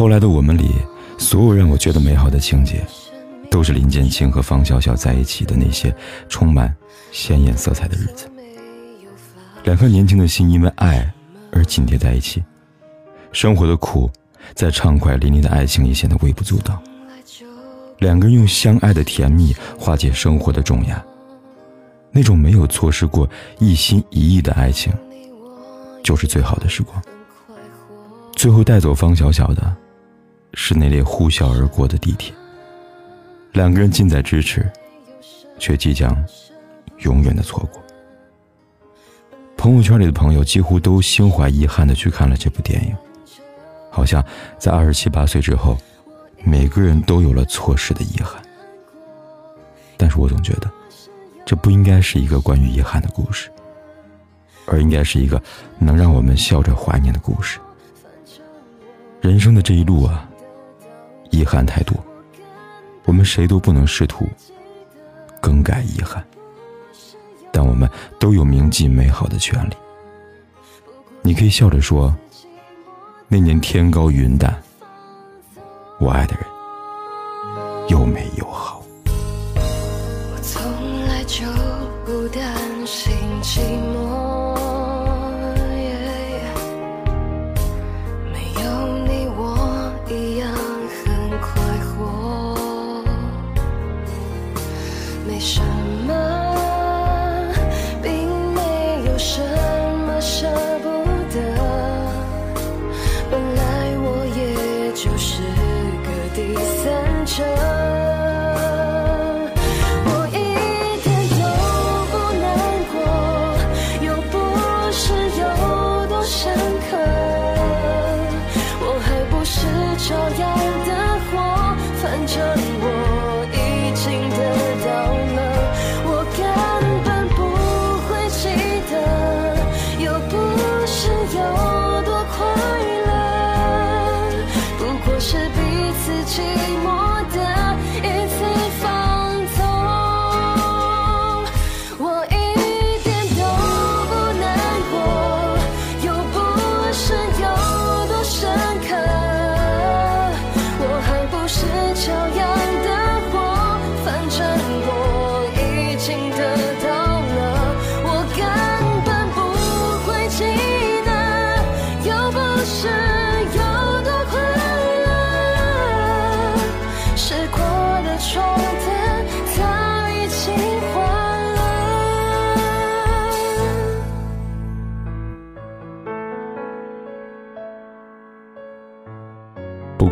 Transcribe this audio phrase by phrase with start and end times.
[0.00, 0.76] 后来的我们里，
[1.18, 2.82] 所有让我觉得美好的情节，
[3.50, 5.94] 都是林建清和方小小在一起的那些
[6.26, 6.74] 充满
[7.12, 8.26] 鲜艳色彩的日子。
[9.62, 11.06] 两颗年轻的心因为爱
[11.52, 12.42] 而紧贴在一起，
[13.30, 14.10] 生活的苦
[14.54, 16.82] 在畅快淋漓的爱情里显得微不足道。
[17.98, 21.04] 两个人用相爱的甜蜜化解生活的重压。
[22.10, 23.28] 那种没有错失过
[23.58, 24.90] 一心一意的爱情，
[26.02, 26.98] 就是最好的时光。
[28.32, 29.76] 最后带走方小小的，
[30.54, 32.34] 是那列呼啸而过的地铁。
[33.52, 34.70] 两个人近在咫尺，
[35.58, 36.16] 却即将
[36.98, 37.82] 永远的错过。
[39.56, 42.96] 朋友圈里的朋友几乎都心怀遗憾的去看了这部电影，
[43.90, 44.24] 好像
[44.58, 45.76] 在二十七八岁之后，
[46.44, 48.40] 每个人都有了错失的遗憾。
[49.96, 50.70] 但是我总觉得。
[51.46, 53.50] 这不应该是一个关于遗憾的故事，
[54.66, 55.42] 而应该是一个
[55.80, 57.58] 能让我们笑着怀念的故事。
[59.20, 60.29] 人生的这一路啊，
[61.30, 61.96] 遗憾太多，
[63.04, 64.28] 我们谁都不能试图
[65.40, 66.24] 更改遗憾，
[67.52, 67.88] 但我们
[68.18, 69.74] 都有铭记美好的权利。
[71.22, 72.14] 你可以笑着说
[73.28, 74.60] ：“那年天高云淡，
[75.98, 76.44] 我爱的人
[77.88, 78.82] 又美又好
[80.42, 80.62] 从
[81.06, 81.46] 来。”就
[82.04, 82.42] 不担
[82.84, 83.60] 心寂
[83.94, 84.29] 寞，
[95.30, 95.99] 没什么，